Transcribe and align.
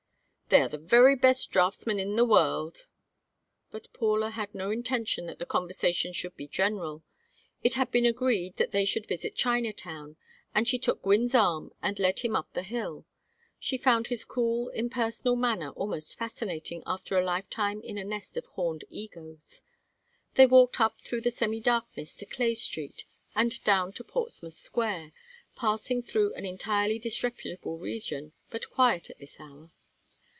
"They 0.53 0.59
are 0.63 0.67
the 0.67 0.77
very 0.77 1.15
best 1.15 1.49
draughtsmen 1.53 1.97
in 1.97 2.17
the 2.17 2.25
world" 2.25 2.85
But 3.71 3.87
Paula 3.93 4.31
had 4.31 4.53
no 4.53 4.69
intention 4.69 5.27
that 5.27 5.39
the 5.39 5.45
conversation 5.45 6.11
should 6.11 6.35
be 6.35 6.45
general. 6.45 7.03
It 7.63 7.75
had 7.75 7.89
been 7.89 8.05
agreed 8.05 8.57
that 8.57 8.71
they 8.71 8.83
should 8.83 9.07
visit 9.07 9.33
Chinatown, 9.37 10.17
and 10.53 10.67
she 10.67 10.77
took 10.77 11.03
Gwynne's 11.03 11.33
arm 11.33 11.71
and 11.81 11.97
led 11.99 12.19
him 12.19 12.35
up 12.35 12.51
the 12.51 12.63
hill; 12.63 13.05
she 13.59 13.77
found 13.77 14.07
his 14.07 14.25
cool 14.25 14.67
impersonal 14.71 15.37
manner 15.37 15.69
almost 15.69 16.17
fascinating 16.17 16.83
after 16.85 17.17
a 17.17 17.23
lifetime 17.23 17.79
in 17.81 17.97
a 17.97 18.03
nest 18.03 18.35
of 18.35 18.43
horned 18.47 18.83
egos. 18.89 19.61
They 20.35 20.47
walked 20.47 20.81
up 20.81 20.99
through 20.99 21.21
the 21.21 21.31
semi 21.31 21.61
darkness 21.61 22.13
to 22.15 22.25
Clay 22.25 22.55
Street 22.55 23.05
and 23.35 23.63
down 23.63 23.93
to 23.93 24.03
Portsmouth 24.03 24.57
Square, 24.57 25.13
passing 25.55 26.03
through 26.03 26.33
an 26.33 26.43
entirely 26.45 26.99
disreputable 26.99 27.77
region, 27.77 28.33
but 28.49 28.69
quiet 28.69 29.09
at 29.09 29.17
this 29.17 29.39
hour. 29.39 29.71